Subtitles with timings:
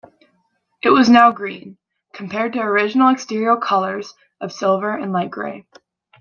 [0.81, 1.77] It was now green,
[2.11, 5.67] compared to original exterior colours of silver and light grey.